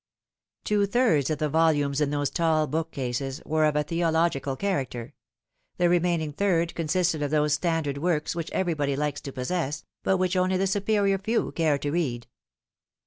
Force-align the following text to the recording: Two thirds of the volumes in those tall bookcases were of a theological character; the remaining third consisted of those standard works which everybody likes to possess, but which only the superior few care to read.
Two 0.63 0.87
thirds 0.87 1.29
of 1.29 1.37
the 1.37 1.47
volumes 1.47 2.01
in 2.01 2.09
those 2.09 2.31
tall 2.31 2.65
bookcases 2.65 3.39
were 3.45 3.65
of 3.65 3.75
a 3.75 3.83
theological 3.83 4.55
character; 4.55 5.13
the 5.77 5.89
remaining 5.89 6.33
third 6.33 6.73
consisted 6.73 7.21
of 7.21 7.29
those 7.29 7.53
standard 7.53 7.99
works 7.99 8.33
which 8.35 8.49
everybody 8.49 8.95
likes 8.95 9.21
to 9.21 9.31
possess, 9.31 9.85
but 10.01 10.17
which 10.17 10.35
only 10.35 10.57
the 10.57 10.65
superior 10.65 11.19
few 11.19 11.51
care 11.51 11.77
to 11.77 11.91
read. 11.91 12.25